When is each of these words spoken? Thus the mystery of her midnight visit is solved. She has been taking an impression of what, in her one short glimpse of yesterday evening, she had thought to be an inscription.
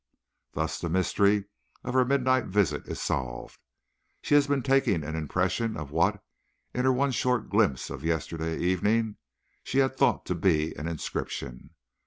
Thus 0.53 0.79
the 0.81 0.89
mystery 0.89 1.45
of 1.83 1.93
her 1.93 2.03
midnight 2.03 2.45
visit 2.45 2.87
is 2.87 2.99
solved. 2.99 3.59
She 4.23 4.33
has 4.33 4.47
been 4.47 4.63
taking 4.63 5.03
an 5.03 5.15
impression 5.15 5.77
of 5.77 5.91
what, 5.91 6.23
in 6.73 6.85
her 6.85 6.91
one 6.91 7.11
short 7.11 7.51
glimpse 7.51 7.91
of 7.91 8.03
yesterday 8.03 8.57
evening, 8.57 9.17
she 9.63 9.77
had 9.77 9.95
thought 9.95 10.25
to 10.25 10.33
be 10.33 10.75
an 10.75 10.87
inscription. 10.87 11.75